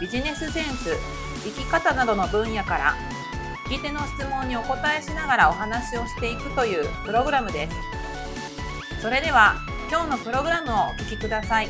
[0.00, 0.94] ビジネスセンス
[1.42, 2.94] 生き方などの分野から
[3.66, 9.02] 聞き手の質問にお答えしながらお話をしていくというプログラムです。
[9.02, 9.56] それでは
[9.90, 11.68] 今日のプログラムをお聞きください。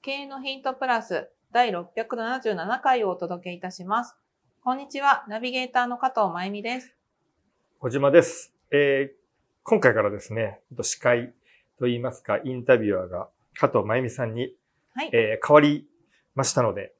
[0.00, 4.16] 経営のヒントプラス第677回をお届けいたします。
[4.64, 6.94] こんにちはナビゲーターの加藤真由美です。
[7.78, 9.16] 小島です、えー、
[9.64, 11.34] 今回からですね司会
[11.78, 14.54] といいますかインタビュアーが加藤真由美さんに、
[14.94, 15.86] はい、えー、変わり
[16.34, 16.92] ましたので、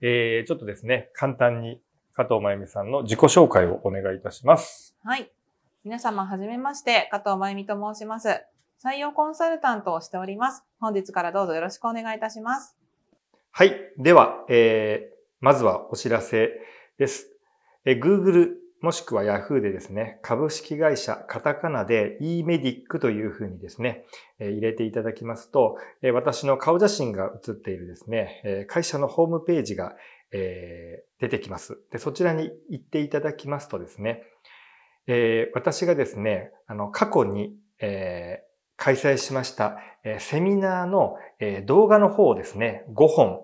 [0.00, 1.80] えー、ちょっとですね、簡単に
[2.14, 4.94] 加藤真由美さんの自己紹介をお願いいたします。
[5.04, 5.30] はい。
[5.84, 8.42] 皆様、はじめまして、加藤真由美と申します。
[8.84, 10.64] 採用コンサルタントをしております。
[10.80, 12.76] 本日からどうぞよろしくお願いいたします。
[13.50, 13.74] はい。
[13.96, 16.50] では、えー、まずはお知らせ
[16.98, 17.30] です。
[17.84, 18.50] えー、Google
[18.82, 24.04] もしくは Yahoo でですね、株式会社カタカナで eMedic というふうにですね、
[24.38, 25.78] 入れていただきますと、
[26.12, 29.96] 私の顔写真が写っているですね、会社のホームページが
[30.30, 31.78] 出てきます。
[31.90, 34.22] でそちらに行っていただきますとですね、
[35.54, 39.78] 私がですね、あの過去に開催しました
[40.18, 41.16] セミナーの
[41.64, 43.40] 動画の方をですね、5本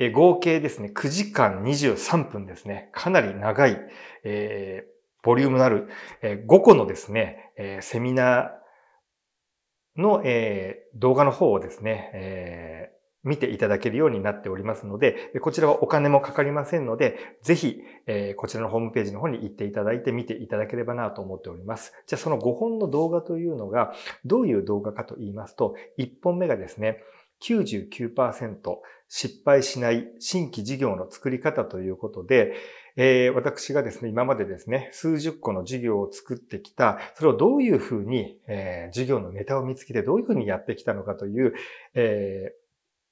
[0.00, 2.88] え合計ですね、9時間23分ですね。
[2.92, 3.78] かなり長い、
[4.24, 4.90] えー、
[5.22, 5.88] ボリュームのある、
[6.22, 12.90] え、5個のですね、え、セミナーの、え、動画の方をですね、え、
[13.24, 21.92] 見ていただけるようになっておりますので、こちらはお金もかかりませんので、ぜひ、え、こちらのホームページの方に行っていただいて見ていただければなと思っております。
[22.06, 23.92] じゃあその5本の動画というのが、
[24.24, 27.02] どういう動画かと言いますと、1本目がですね、
[27.42, 28.76] 99%
[29.08, 32.54] 失敗しない新規事業の作り方ということで、
[32.96, 41.54] えー、私がですね、今までですね、数十個の事業を作ってきた、それをどういうふうに、えー、事業のネタを見つけてどういうふうにやってきたのかという、
[41.94, 42.60] えー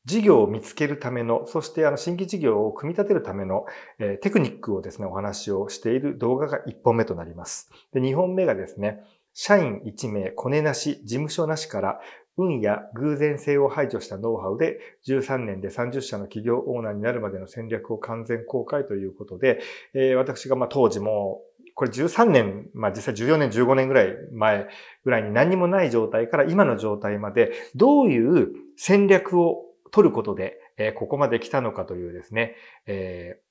[0.05, 3.66] 事業を見つけるための、そしてあの新規事業を組み立てるための、
[3.99, 7.71] えー、テクニックをですね、お話をしている動画が1本目となります。
[7.93, 9.00] で、2本目がですね、
[9.34, 12.00] 社員1名、コネなし、事務所なしから
[12.38, 19.60] 運や偶然性を排除したノウハウで13年で30社の企業オーナーになるまでの戦略を完全公開ということで、
[19.93, 21.43] えー、私がまあ当時も
[21.75, 24.69] これ13年、まあ実際14年、15年ぐらい前
[25.04, 32.54] ぐらいに何もない状態から今の状態までどういう戦略を取ることで、えー、ここまで来たのかというですね、
[32.87, 33.48] えー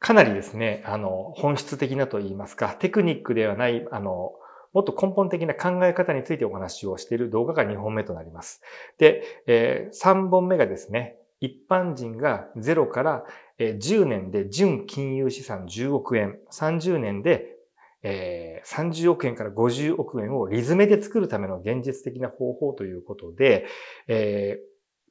[0.00, 4.32] かなりですね、あの、本質的なと言いますか、テクニックではない、あの、
[4.72, 8.62] もっと根本的な考え方についてお話をしている動画が2本目となります。
[8.98, 13.24] で、3本目がですね、一般人が0から
[13.58, 17.56] 10年で純金融資産10億円、30年で
[18.02, 23.66] えー、30億円から50億円をリズメで作るための現実的な方法ということで、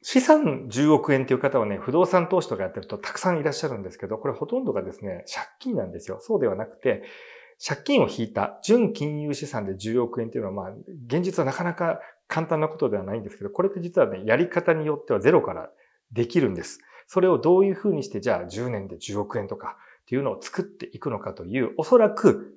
[0.01, 6.19] 資産10億円という方はね、不動産投資とかやってるとたくさんいらっしゃるんですけど、これほとんどがですね、借金なんですよ。
[6.21, 7.03] そうではなくて、
[7.63, 10.73] 借金を引いた純金融資産で10億円っていうのは、まあ、
[11.07, 15.69] 現実はなかなか簡単なことではないんですけど、これって実はね、やり方によってはゼロから
[16.11, 16.79] できるんです。
[17.07, 22.55] それをどういうふうにして、じゃあ10年で10億円とかっていうのを作っていくのかという、おそらく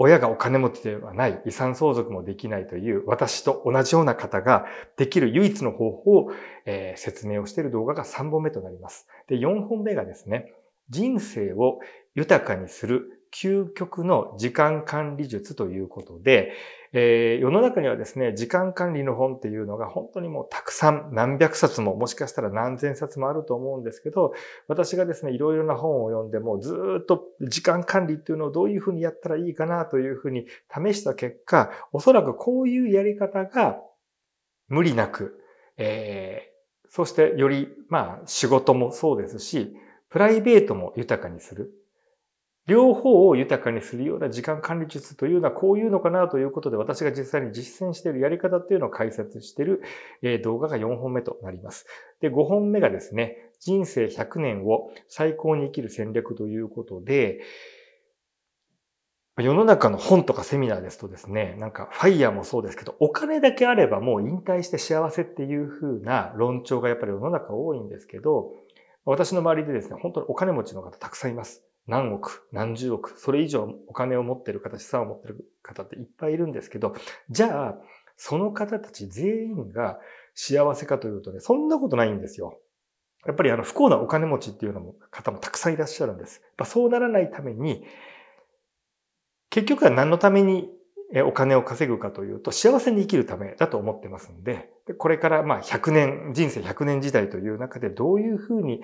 [0.00, 4.66] 親がお金持ちではない、遺産相続もできないという、私と同じような方が
[4.96, 6.32] できる唯一の方法を、
[6.66, 9.08] えー、説明をしている動画が3本目となります。
[9.26, 10.54] で、4本目がですね、
[10.88, 11.80] 人生を
[12.14, 16.52] 豊かにする究極の時間管理術ということで、
[16.92, 24.32] えー、世の中にはですね、時間管理の本っていうのが本当にもうたくさん何百冊ももしかしたら何千冊もあると思うんですけど、
[24.68, 33.80] 私がですね、いろいろな本を読んでもずっと時間管理っていうのをどういうふうにやったらいいかなというふうに試した結果、おそらくこういうやり方が
[34.68, 35.38] 無理なく、
[35.76, 39.76] えー、そしてより、まあ仕事もそうですし、
[40.08, 41.70] プライベートも豊かにする。
[42.68, 49.82] 両方を豊かにするような時間管理術というのはこういうのかなということで私が実際に実践しているやり方っていうのを解説している
[50.44, 51.86] 動画が4本目となります。
[52.20, 57.40] で、5本目がですね、人生100年を最高に生きる戦略ということで、
[59.38, 68.52] 世の中の本とかセミナーですとですね、なんかファイヤーもそうですけど、お金だけあればもう引退して幸せっていう風な論調がやっぱり世の中多いんですけど、
[69.06, 71.67] 私の周りでですね、本当にお金持ちの方たくさんいます。
[71.88, 76.94] 何億、何十億、それ以上お金を持ってる方、資産を持ってる方っていっぱいいるんですけど、
[77.30, 77.78] じゃあ、
[78.16, 79.98] その方たち全員が
[80.34, 82.60] 幸せかというとね、そんなことないんですよ。
[83.26, 86.40] やっぱりあの不幸なお金持ちっていうのも方もたくさんいらっしゃるんです。
[86.42, 87.84] やっぱそうならないために、
[89.50, 90.70] 結局は何のために
[91.24, 94.68] お金を稼ぐかというと、幸せに生きるためだと思ってますんで、
[94.98, 98.82] これからまあ100年、人生100年時代という中でどういうふうに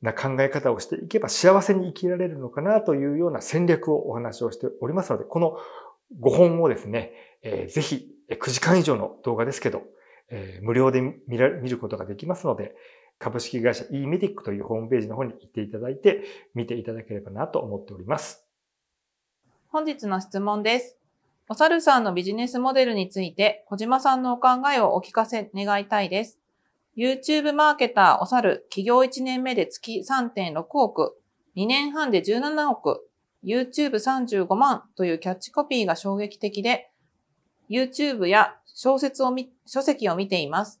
[0.00, 5.56] な考え方をしていけば幸せに生きられるのかなというような戦略をお話をしておりますので、この
[6.20, 7.12] 5本をですね、
[7.42, 9.82] え、ぜひ9時間以上の動画ですけど、
[10.30, 12.76] え、無料で見ら見ることができますので、
[13.18, 16.22] 株式会社 eMedic というホームページの方に行っていただいて、
[16.54, 18.46] 見ていただければなと思っております。
[19.68, 21.03] 本日の質問です。
[21.46, 26.38] おさるさんのビジネスモデルについて、小島さんのお考えをお聞かせ願いたいです。
[26.96, 31.18] YouTube マーケターおさる企業1年目で月3.6億、
[31.54, 33.06] 2年半で17億、
[33.44, 36.90] YouTube35 万というキャッチコピーが衝撃的で、
[37.68, 40.80] YouTube や小説をみ、書籍を見ています。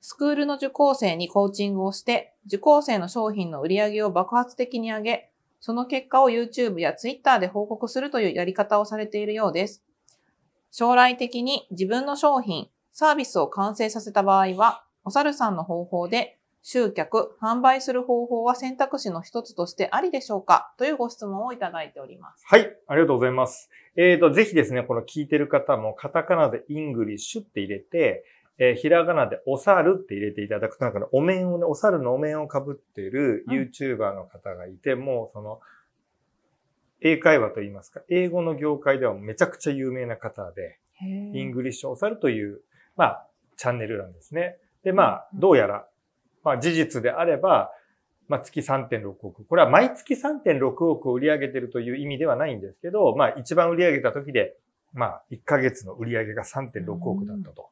[0.00, 9.82] スクールの受講生にコーチングをして、受講生の商品の売り上げを爆発的に上げ、その結果を YouTube や Twitter で報告するというやり方をされているようです。
[10.70, 20.74] 将来的に自分の商品、サービスを完成させた場合は、お猿さんの方法で集客、販売する方法は選択肢の一つとしてありでしょうか？
[20.76, 22.44] というご質問をいただいております。
[22.46, 23.70] はい、ありがとうございます。
[23.96, 28.24] えっ、ー、と、ぜひですね、この聞いてる方もカタカナでイングリッシュって入れて、
[28.58, 35.60] えー、ひらがなでお猿って入れていただくと、なんかお面をね、お猿のお面をかぶってる YouTuber の方がいて、うん、もうその、
[37.00, 42.60] 英会話と言いますか、英語の業界ではめちゃくちゃ有名な方で、イングリッシュお猿という、
[42.96, 44.56] まあ、チャンネルなんですね。
[44.82, 45.86] で、まあ、どうやら、
[46.44, 47.70] まあ、事実であれば、
[48.28, 49.44] まあ、月3.6億。
[49.44, 54.56] これは毎月3.6億を売り上げてるという意味ではないんですけど、まあ、一番売り上げた時で、
[54.92, 57.68] まあ、1ヶ月の売り上げが3.6億だったと。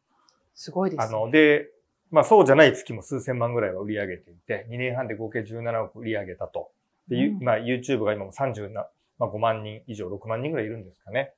[0.55, 1.05] すごいですね。
[1.05, 1.69] あの、で、
[2.11, 6.70] まあ、そうじゃない月も数千万ぐらいは売り上げていて、2年半で合計17億売り上げたと。
[7.08, 8.87] で、うん、まあ、YouTube が今も30な、
[9.18, 11.32] まあ、5万人以上、6万人ぐらいいるんですかね。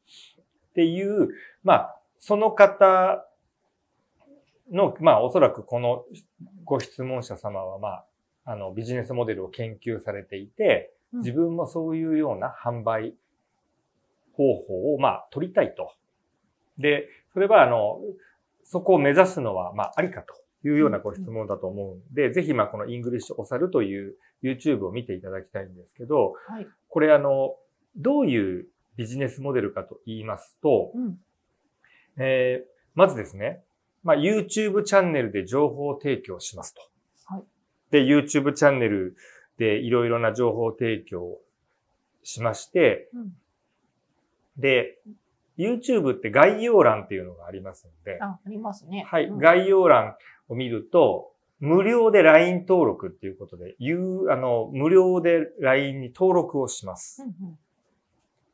[0.70, 1.28] っていう、
[1.64, 3.24] まあ、その方
[4.72, 6.04] の、まあ、おそらくこの
[6.64, 8.04] ご質問者様は、まあ、
[8.44, 13.14] あの、ビジネスモデルを研究されていて、自分もそういうような販売
[14.36, 15.92] 方法を、まあ、取りたいと。
[16.78, 18.00] で、それは、あの、
[18.64, 20.34] そこを目指すのは、まあ、ありかと
[20.66, 27.56] いうようなご質問だと思うんで、ぜひ、まあ、このイングリッシュおさるという YouTube を見ていただきたいんですけど、はい、これ、あの、
[27.98, 28.66] どういう
[28.96, 31.18] ビジネスモデルかと言いますと、うん、
[32.18, 33.62] えー、まずですね、
[34.02, 36.80] まあ、YouTube チャンネルで情報提供しますと。
[37.26, 37.44] はい、
[37.90, 39.16] で、YouTube チャンネル
[39.58, 41.38] でいろいろな情報提供
[42.22, 43.32] しまして、うん、
[44.56, 44.98] で、
[45.58, 48.18] YouTube って概要欄っていうのがありますので。
[48.22, 49.04] あ、ありますね。
[49.08, 50.14] はい、うん、概要欄
[50.48, 57.22] を見ると、無料で LINE 登録っていうことで、いう、あの、無料で LINE に登録をします。
[57.22, 57.58] うんうん、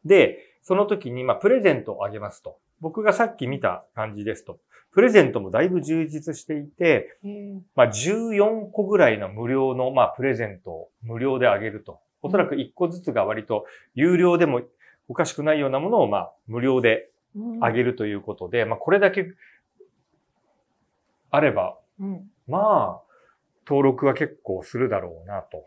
[0.05, 2.59] で、その時に、まあ、プレゼントをあげますと。
[2.81, 4.59] 僕がさっき見た感じですと。
[4.93, 7.19] プレゼントもだいぶ充実していて、
[7.75, 12.01] まあ、14個ぐらいの無料の、まあ、プレゼントを無料であげると。
[12.23, 14.63] おそらく1個ずつが割と有料でも
[15.09, 17.11] おかしくないようなものを、まあ、無料で
[17.61, 19.27] あげるということで、まあ、これだけ
[21.31, 21.77] あれば、
[22.47, 23.03] まあ、
[23.67, 25.65] 登録は結構するだろうなと。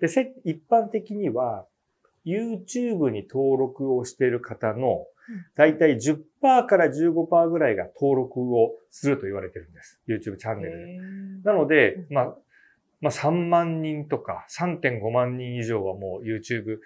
[0.00, 0.06] で、
[0.44, 1.64] 一般的には、
[2.26, 5.06] YouTube に登録をしている方の
[5.54, 6.20] だいたい10%
[6.66, 10.00] から15%ぐらいが登録をすると言われてるんです。
[10.08, 10.98] YouTube チャンネルで。
[11.44, 12.36] なので、まあ、
[13.00, 16.78] まあ3万人とか3.5万人以上はもう YouTube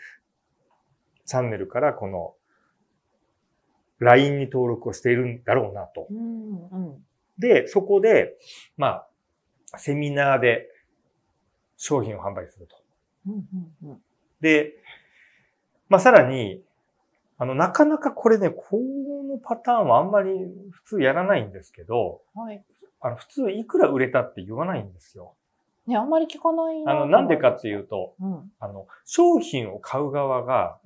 [1.25, 2.35] チャンネルからこの
[3.99, 6.09] LINE に登録をしているんだろうなと。
[7.39, 8.37] で、そこで、
[8.77, 9.05] ま
[9.73, 10.69] あ、セミナーで
[11.77, 12.77] 商品を販売すると。
[14.41, 14.75] で、
[15.89, 16.63] まあさらに、
[17.37, 20.31] あの、なかなかこれね、このパターンはあんまり
[20.71, 22.63] 普通やらないんですけど、はい。
[23.01, 25.35] あの、普通いくら売れたって言わないんですよ。
[25.87, 30.79] ね、あんまり聞かないあの、なんでかっていうと、うん、あの、商品を買う側が、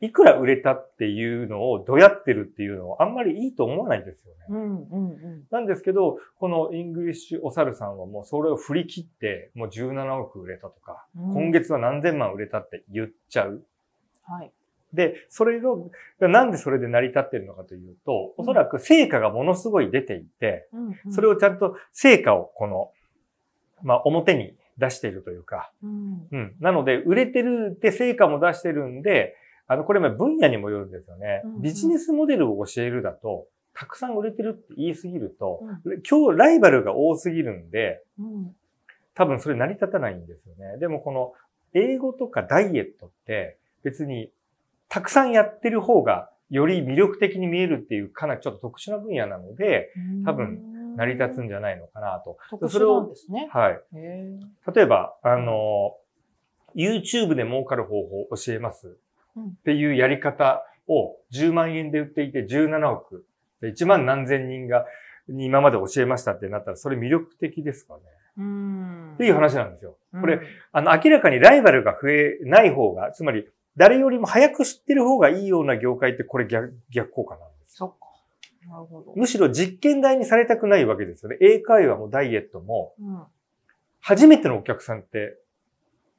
[0.00, 4.38] いくら売れたっていうのをどやってるっていうのをあんまりいいと思わないですよね。
[4.48, 13.64] うんうんうん、なんですけど、このイングリッシュお猿さんはもうそれを振り切って、もう17億売れたとか、うん、今月は何千万売れたって言っちゃう。
[14.32, 14.52] はい。
[14.92, 20.68] で、それの、なんでそれで成り立ってるのかというと、おそらく成果がものすごい出ていて、
[21.10, 22.90] それをちゃんと成果をこの、
[23.82, 26.56] まあ表に出しているというか、うん、うん。
[26.60, 31.42] なので、売れてるって成果も出してるんで、あの、これ分野にもよるんですよね。
[31.44, 38.56] うんうん、ビジネスモデルを教えるだと、たくさん売れてるって言いすぎると、うん、今日ライバルが多すぎるんで、うん、
[39.14, 40.78] 多分それ成り立たないんですよね。
[40.80, 41.32] でもこの
[41.72, 44.30] 英語とかダイエットって別に
[44.88, 49.90] たくさんやってる方がより魅力的に見えるっていうかなりちょっと特殊な分野なので、
[50.24, 52.38] 多分成り立つんじゃないのかなと。
[52.50, 53.48] 特殊なんですね。
[53.52, 53.80] はい。
[54.74, 55.96] 例えば、あの、
[56.74, 58.96] YouTube で儲かる方法を教えます
[59.38, 63.24] っていうやり方を10万円で売っていて17億、
[63.62, 64.86] 1万何千人が
[65.28, 68.00] 今まで教えましたってなったら、それ魅力的ですかね。
[68.38, 69.96] うんっていう話なんですよ。
[70.18, 70.40] これ、
[70.72, 73.46] あの、明らかにライバルが増えない方が、つまり、
[73.76, 77.76] 誰よりも早く知ってる方がいいような業界ってこれ逆逆効果なんです。
[77.76, 78.06] そっか。
[78.68, 79.14] なるほど。
[79.16, 81.38] むしろ実験台にされたくないわけですよね。
[81.40, 83.22] 英会話もダイエットも、うん、
[84.00, 85.38] 初めてのお客さんって、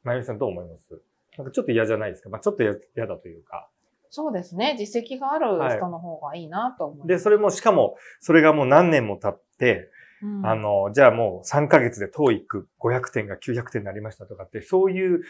[0.04, 1.02] まゆみさんどう思います？
[1.38, 2.30] なんかちょっと嫌じゃないですか？
[2.30, 2.74] まあちょっと嫌
[3.08, 3.70] だというか。
[4.14, 4.76] そうですね。
[4.78, 7.18] 実績がある人の方がいいなと思います、はい。
[7.18, 9.90] で、それも、しかも、それがもう何年も経って、
[10.22, 15.22] うん、あの、じゃあもう3ヶ月で TOEIC500 点が900点になりましたとかって、そういう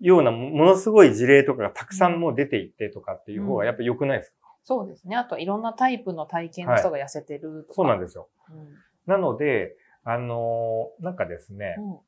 [0.00, 5.16] ようなものすごい事例とかがたくさんもう出ていってとかっていう方がやっぱ良くないですか、うん、そうですね。
[5.16, 8.28] あといろんなタイプの体験の人が痩せてるとか、はい、そうなんですよ。
[8.50, 8.68] うん、
[9.06, 11.98] なので、あのなんかですね、うん、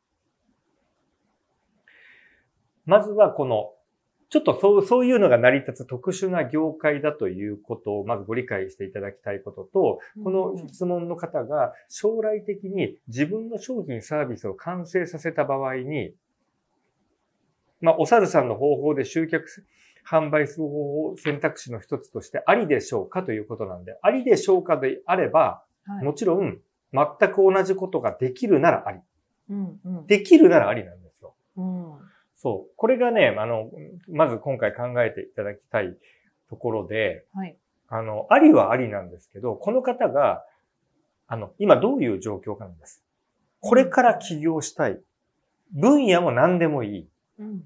[2.87, 3.73] まずはこの、
[4.31, 16.15] ちょっとそう、そういうのが成り立つ特殊な業界だということをまずご理解していただきたいことと、この質問の方が将来的に自分の商品サービスを完成させた場合に、
[17.81, 19.47] まあ、お猿さんの方法で集客、
[20.09, 26.59] 販売する方法選択肢の一つとしてありでしょうかということなんで、ありでしょうかであれば、はい、もちろん
[26.93, 29.01] 全く同じことができるならあり。
[29.51, 31.35] うんうん、できるならありなんですよ。
[31.57, 31.93] うん、
[32.37, 32.73] そう。
[32.77, 33.71] これがね、あの、
[34.09, 35.97] まず今回考えていただきたい
[36.49, 37.57] ところで、はい、
[37.89, 40.45] あの、ありはありなんですけど、この方が、
[41.27, 43.05] あの、今どういう状況かなんです。
[43.61, 45.01] これから起業したい。
[45.73, 47.09] 分野も何でもいい。
[47.39, 47.63] うん、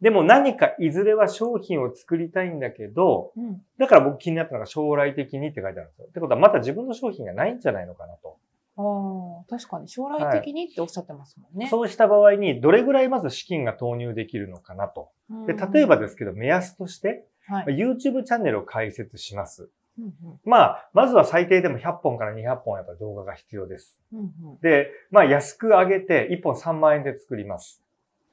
[0.00, 6.06] でも何かいずれは商品を作りたいんだけど、うん、だから僕気になったのが将来的にって書いてあるんですよ。
[6.08, 8.36] ってことはまた自分の商品がないんじゃないのかなと。
[8.78, 15.08] ああ、確かに将来的にっておっしゃってますもんね、はい、そうした場合にどれぐらいまず資金が投入できるのかなと。
[15.46, 19.70] で例えばですけど、目安として、はい、YouTube チャンネルを開設します。
[19.98, 20.12] うんうん、
[20.44, 23.98] まあ、まずは最低でも100本から200本やっぱ動画が必要です。
[24.12, 24.22] うんう
[24.56, 27.82] ん、で、まあ安く上げて1本3万円で作ります。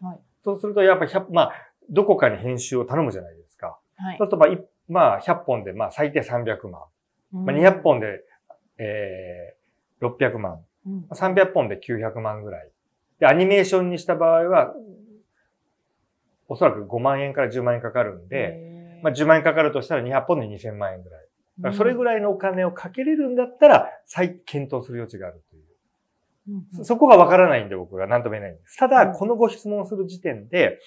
[0.02, 1.52] はい、そうするとやっぱ100、まあ、
[1.90, 3.78] どこかに編集を頼むじゃないですか。
[3.96, 4.50] はい、そうするとまあ、
[4.90, 6.84] まあ、100本でまあ最低300万。
[7.34, 8.22] うん、まあ、200本で、
[8.78, 10.60] えー、600万。
[10.86, 12.70] うん、300本で900万ぐらい。
[13.20, 14.74] で、アニメーションにした場合は、
[16.50, 21.76] おそらく5万円から10万円かかるんで、まあ10万円かかるとしたら200本で2000万円ぐらい。
[21.76, 25.63] それぐらいのお金をかけれるんだったら、再検討する余地があるという。
[26.84, 28.78] そこがわからないんで僕が何とも言えないんです。
[28.78, 30.80] ただ、このご質問をする時点で、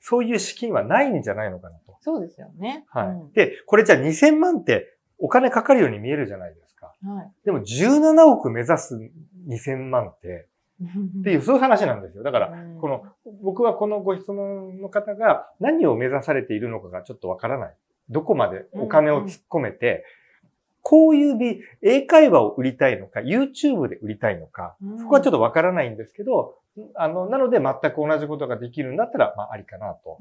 [0.00, 1.96] そういう資金はないんじゃないのかなと。
[2.00, 2.84] そうですよね。
[2.88, 3.06] はい。
[3.08, 6.92] うん、で、これじゃあ2000万ってお金かかるように見えるじゃないですか。
[7.02, 7.32] はい。
[7.44, 9.10] でも17億目指す
[9.48, 10.48] 2000万って、
[11.20, 12.22] っていう、そういう話なんですよ。
[12.22, 13.04] だから、この、
[13.42, 17.74] 僕はこのご質問の方が何を目指されているのかがちょっとわからない。
[18.10, 20.04] どこまでお金を突っ込めて、
[20.88, 26.54] こういう美、英会話を売りたいのか、YouTube で売りたいのか、そこはちょっとわからないんですけど、
[26.94, 30.18] あの、なので全く同じことができるんだったら、まあ、ありかなと。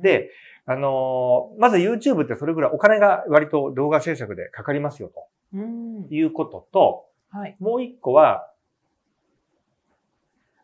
[0.00, 0.30] で、
[0.64, 5.26] あのまず YouTube ってそれぐらいお金が割と動画制作でかかりますよと。
[5.52, 8.50] うん、いうことと、はい、もう一個は、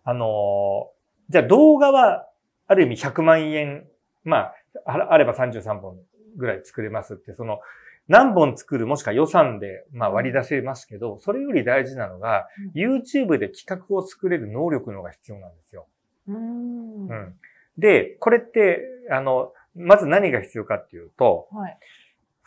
[0.05, 0.89] あの
[1.29, 2.27] じゃあ動画は、
[2.67, 3.85] ある意味100万円、
[4.25, 4.53] ま
[4.87, 5.99] あ、あれば33本
[6.39, 7.61] ぐらい作れますって、その、
[8.09, 15.87] 何本作るもしくは予算で、まあ、割り出せますけど、それより大事なのが、YouTube で企画を作れる能力のが必要なんですよ。
[16.29, 17.35] うん、うん。
[17.79, 18.81] で、これって、
[19.11, 21.79] あの、まず何が必要かっていうと、はい、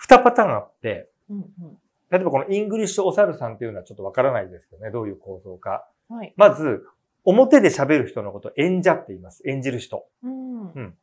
[0.08, 1.46] 2パターンあって、うんうん、
[2.10, 5.88] 例えばこのイングリッシュお猿さんっていうのはちょっとわからないですけどね、どういう構造か。
[6.10, 6.86] はい、まず、
[7.26, 9.44] 表で喋る人のことを演者って言います。
[9.46, 10.06] 演じる人。
[10.24, 10.96] うん、うん、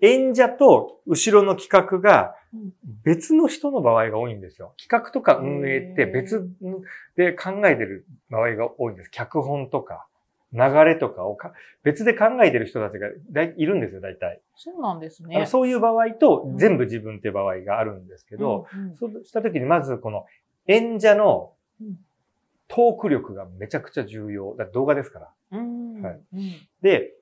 [0.00, 2.34] 演者と後ろの企画が
[3.04, 4.74] 別の人の場合が多いんですよ。
[4.78, 6.48] 企画とか運営って別
[7.16, 9.10] で考えてる場合が多いんです。
[9.10, 10.06] 脚本とか。
[10.52, 11.52] 流れとかをか
[11.84, 14.40] 別で考えてる人たちがだいいるんですよ、大体。
[14.56, 15.46] そうなんですね。
[15.46, 20.26] そういう場合とうん全部自分って場合があるんですけど、うんうんそうした時にまずこの
[20.66, 21.98] 演者のうん
[22.66, 24.54] トーク力がめちゃくちゃ重要。
[24.56, 25.28] だ動画ですから。
[25.52, 26.40] うんはいうん
[26.82, 27.12] で、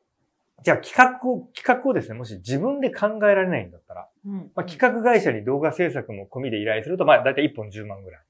[0.62, 8.21] じゃあ企画を、企画をですね、もし自分で考えられないんだったら、うんまあ、企画会社に動画制作も込みで依頼すると、まあ大体1本10万ぐらい。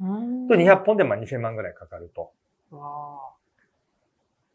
[0.00, 2.32] うんと200本でまあ2000万ぐらいかかると。
[2.70, 3.34] わ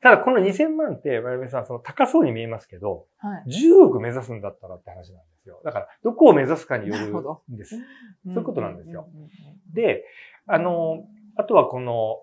[0.02, 3.50] ただこの2000万って、渡辺さん、その高そうに見えますけど、あはい。
[3.50, 5.62] 10億目指すんだったらって話なんですよ。
[5.66, 7.08] だから、どこを目指すかによる
[7.54, 7.76] んです。
[8.26, 9.10] そういうことなんですよ。
[9.74, 10.06] で、
[10.48, 11.06] あの、
[11.36, 12.22] あとはこの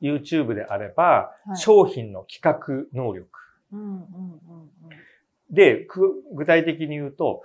[0.00, 3.43] YouTube であれば、はい商品の企画能力。
[5.50, 7.42] で、く具体的に言うと、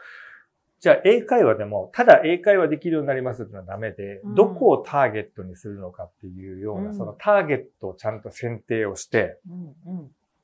[0.80, 4.36] じゃあ英会話でも、ただ英会話できるようになりますっていうのはダメで、うん。
[4.36, 6.98] どこをターゲットにするのかっていうような、うん。
[6.98, 9.38] そのターゲットをちゃんと選定をして、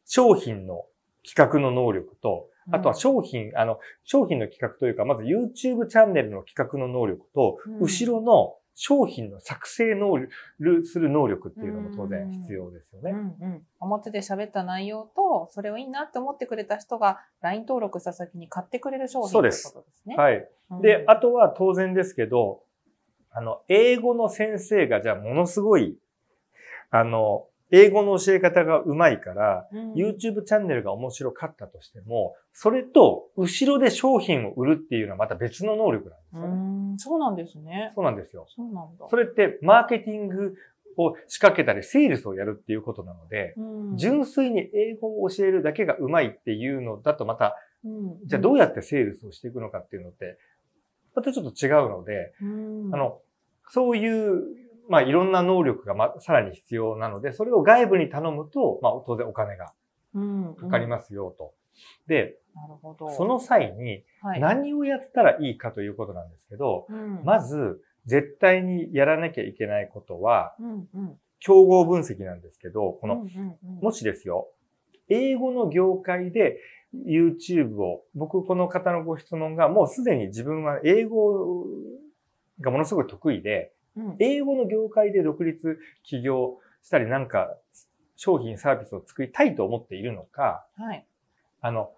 [0.06, 0.86] 商品の
[1.26, 7.80] 企画の能力と、あとはうん商品、あの、商品の企画というか、まず YouTube チャンネルの企画の能力と、うん。
[7.80, 13.12] 後ろの商品の作成能力、する能力っていうのも当然必要ですよね。
[13.12, 13.22] うんう
[13.56, 20.16] ん、表で喋った内容と、それをいいなって思ってくれた人が LINE 登録した先に買ってくれる商品というそうですことですね。
[20.18, 20.50] はい。
[20.72, 22.64] うんで、あとは当然ですけど、
[23.32, 25.98] あの、英語の先生がじゃあものすごい、
[26.90, 36.94] あの、英語の教え方がうまいから、うん YouTube チャンネルが面白かったとしても、それと後ろで商品を売るっていうのはまた別の能力なんですうよね。
[36.94, 37.92] ん、そうなんですね。
[37.96, 38.46] そうなんですよ。
[38.56, 39.08] そうなんだ。
[39.10, 40.56] それってマーケティング
[40.98, 43.62] を仕掛けたり、セールスをやるっていうことなので、う
[43.94, 50.38] ん純粋に英語を教えるだけがうまいっていうのだとまた、うんじゃあどうやってセールスをしていくのかっていうのって、
[51.16, 53.20] またちょっと違うので、うんあの、
[53.70, 54.44] そういう、
[54.90, 59.74] まあいろんな能力がま、さらに必要なので、それを外部に頼むと、まあ当然お金が
[60.14, 61.54] うんかかりますよと。
[62.08, 63.10] で、なるほど。
[63.10, 67.22] その際にはい、何をやったらいいかということなんですけど、うん。
[67.24, 71.20] まず絶対にやらなきゃいけないことは、うんうん。
[71.40, 73.84] 競合分析なんですけど、この、うんうんうん。
[73.84, 74.48] もしですよ、
[75.10, 76.60] 英語の業界で
[77.08, 81.66] YouTube を、僕この方のご質問がもうすでに自分は英語
[82.62, 83.75] がものすごい得意で、うん
[84.20, 87.56] 英語の業界で独立起業したりなんか
[88.16, 91.06] 商品サービスを作りたいと思っているのか、はい。
[91.62, 91.92] あの、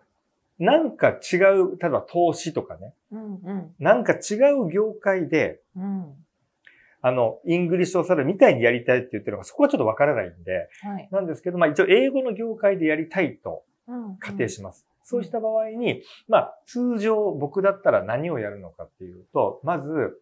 [0.59, 3.75] なんか違う、例えば投資とかね、うんうん。
[3.79, 6.13] なんか違う業界で、うん。
[7.01, 11.07] あの、イングリッシュお猿みたいにやりたいって言ってるのが、そこはちょっとわからないんで、はい。
[11.11, 14.17] なんですけど、まあ一応英語の業界でやりたいとうん。
[14.17, 14.85] 仮定します。
[15.03, 20.19] そうした場合に、まあ通常僕だったら何をやるのかっていうと、まず、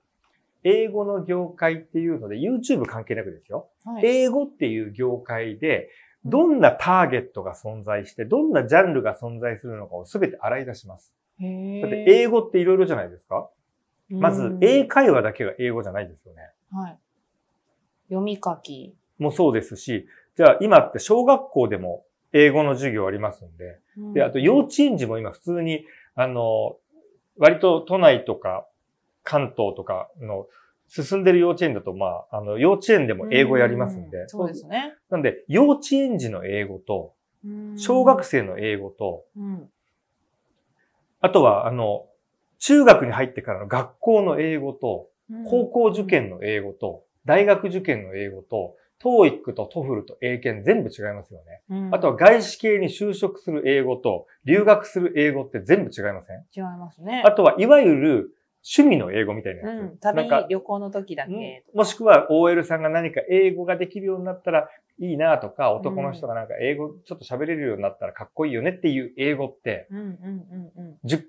[0.66, 3.70] 英語の業界っていうので、YouTube 関係なくですよ。
[3.86, 5.90] はい英語っていう業界で、
[6.26, 11.14] どんなターゲットが存在して、どんなジャンルが存在するのかをすべて洗い出します。
[11.40, 13.50] だって英語っていろいろじゃないですか
[14.10, 16.42] まずうん、英会話だけが英語じゃないですよね。
[16.72, 16.98] はい。
[18.10, 18.96] 読み書き。
[19.20, 23.80] もそうですし、じゃあ今って小学校でも英語の授業ありますんで、
[24.14, 26.78] で、あと幼稚園児も今普通に、あの、
[27.38, 28.68] 割と都内とか
[29.26, 30.48] 関東とかの
[30.88, 34.94] 進んでる幼稚園だと、まあ、あの、幼稚園でも英語やりますんで、うそうですね。
[35.10, 39.70] なんで、幼稚園児の英語と、うん小学生の英語と、うん
[41.22, 42.06] あとは、あの、
[42.60, 45.10] 中学に入ってからの学校の英語と、
[45.50, 51.62] 高校受験の英語と、大学受験の英語と、TOEIC と TOEFL と英検全部違いますよね。
[51.70, 56.46] うんあとは外資系に就職する英語と、留学する英語って全部違いません？
[56.56, 57.24] 違いますね。
[57.26, 58.36] あとは、いわゆる
[58.68, 59.82] 趣味の英語みたいなやつ。
[59.82, 61.64] うん、旅なんか旅行の時だけ。
[61.74, 64.68] もしくは OL さんが何か英語ができるようになったら
[65.00, 69.88] いいなとか、男の人がなんか英語ちょっと喋れるようになったらかっこいいよねっていう英語って、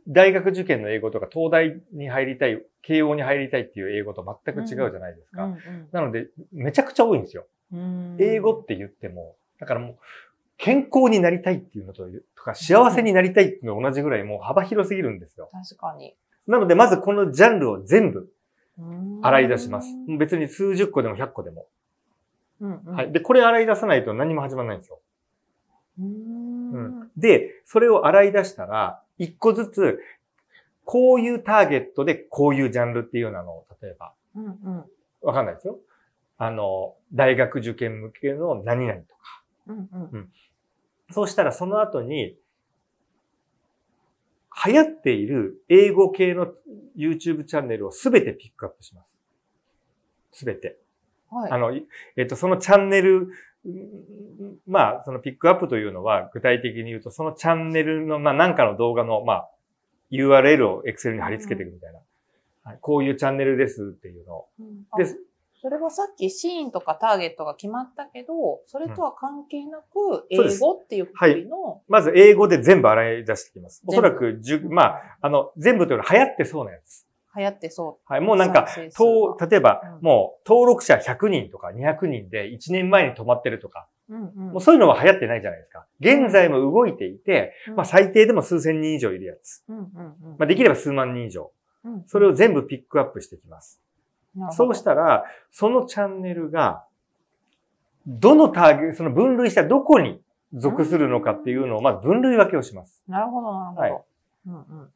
[0.08, 5.44] 大学受験の英語とか東大に入りたい、慶応に入りたいっていう英語と全く違うじゃないですか。
[5.44, 5.58] うん
[5.92, 7.46] なので、めちゃくちゃ多いんですよ。
[7.70, 9.96] うん英語って言っても、だからもう、
[10.56, 15.50] 健康になりたいっていうのと、とか幸せになりたいっていうのが同じぐらいもう幅広すぎるんですよ。
[15.52, 16.16] 確かに。
[16.46, 18.32] なので、まずこのジャンルを全部
[18.78, 19.88] うん洗い出します。
[20.18, 21.66] 別に数十個でも100個でも。
[22.60, 23.12] うんうんはい。
[23.12, 25.00] で、これ洗い出さないと何も始まらないんですよ。
[25.98, 30.00] うーんで、それを洗い出したら、一個ずつ、
[30.84, 34.84] こういうターゲットでこういうジャンルっていうようなのを、例えば、うんうん
[35.22, 35.78] わかんないですよ。
[36.38, 39.42] あの、大学受験向けの何々とか。
[39.68, 40.28] うんうん
[41.12, 42.36] そうしたらその後に、
[44.64, 46.48] 流行っている英語系の
[46.96, 49.02] YouTube チャンネルをすべてピックアップしま
[50.32, 50.38] す。
[50.40, 50.78] すべて。
[51.30, 51.50] はい。
[51.50, 53.28] あの、いえっと、そのチャンネル
[54.66, 59.50] まあ、そのピックアップというのは、具体的に言うと、そのチャンネルの、まあ、なんかの動画の、まあ、
[60.10, 61.98] URL を Excel に貼り付けていくみたいな。
[62.62, 64.48] はい、こういうチャンネルですっていうのを。
[64.60, 65.06] うん、で
[65.66, 73.82] それはさっきシーンとかターゲットが決まったけど、それとは関係なく、英語っていうくりの、はい、まず英語で全部洗い出してきます。
[73.84, 77.04] おそらく、まあ、あの、全部というのは流行ってそうなやつ。
[77.36, 78.12] 流行ってそう。
[78.12, 85.84] はい、もうなんか、と例えば、うん、もう登録者100人とか200人で1年前に止まってるとか、うんうん、もうそういうのは流行ってないじゃないですか。
[85.98, 89.64] 現在も動いていて、うん、まあ最低でも数千人以上いるやつ。
[89.68, 89.86] うんうんうん、
[90.38, 91.50] まあできれば数万人以上。
[92.06, 93.80] それを全部ピックアップしてきます。
[94.50, 96.84] そうしたら、そのチャンネルが、
[98.06, 100.20] どのターゲット、その分類したどこに
[100.52, 103.02] 属するのかっていうのを、まず分類分けをします。
[103.08, 103.80] なるほど、なるほど。
[103.80, 104.02] はい
[104.46, 104.88] うんうん、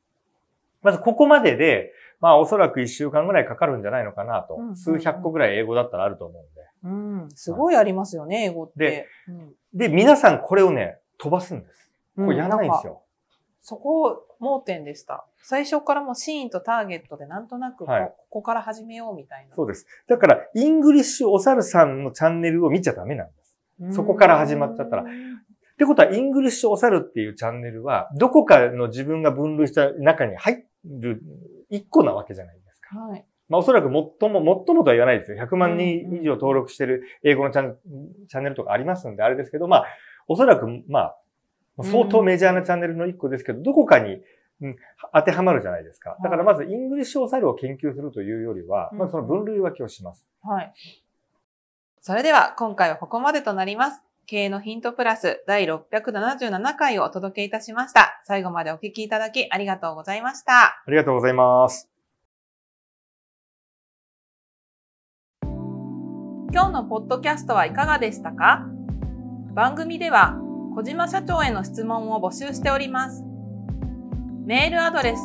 [0.82, 4.54] まずここまでで、まあおそらく一週間ぐらいかかるんじゃないのかなと。
[4.54, 6.60] うんうんうん、数百個ぐらい英語だったらあると思うんで。
[6.84, 7.28] うん。
[7.34, 8.78] すごいありますよね、英語って。
[8.78, 11.90] で、うん、で、皆さんこれをね、飛ばすんです。
[12.16, 13.02] これやらないんですよ。
[13.62, 15.26] そこ、盲点でした。
[15.42, 19.54] 最初からもシーンとターゲットでなんとなくこ、はい、ここから始めようみたいな。
[19.54, 19.86] そうです。
[20.08, 23.94] だから、イングリッシュお猿さんのチャンネルを見ちゃダメなんです。
[23.94, 25.02] そこから始まっちゃったら。
[25.02, 25.06] っ
[25.78, 31.22] てことは、イングリッシュお猿っていうチャンネルは、どこかの自分が分類した中に入る
[31.70, 32.98] 一個なわけじゃないですか。
[32.98, 33.24] はい。
[33.48, 35.42] まあおそらく最も、最もとは言わないですよ。
[35.42, 37.76] 100万人以上登録してる英語のチャン
[38.28, 39.86] チャンネルとかありますんで、あれですけど、まあ、
[40.28, 41.18] おそらく、まあ、
[41.84, 44.20] 相当メジャーなチャンネルの一個ですけど、どこかに、
[44.60, 44.76] うん、
[45.14, 46.16] 当てはまるじゃないですか。
[46.22, 50.28] だからまず、イングリッシュオサルを研究するというよりは、まずその分類分けをします。
[50.42, 50.72] はい。
[52.00, 54.02] それでは、今回はここまでとなります。
[54.26, 58.22] 経営のヒントプラス第677回をお届けいたしました。
[58.24, 60.52] 最後までお聞きいただきありがとうございました。
[60.66, 61.90] ありがとうございます。
[65.42, 68.66] 今日のポッドキャストはいかがでしたか？
[69.52, 70.38] 番組では
[70.74, 73.24] 小島社長への質問を募集しております。
[74.46, 75.20] メールアドレス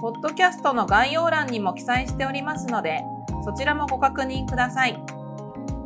[0.00, 3.04] ポッドキャストの概要欄にも記載しておりますので、
[3.46, 5.00] そちらもご確認ください。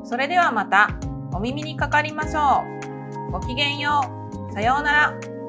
[0.02, 0.88] それではまた
[1.32, 2.64] お耳にかかりましょ
[3.28, 3.32] う。
[3.32, 4.00] ごきげんよ
[4.48, 4.52] う。
[4.52, 5.39] さようなら。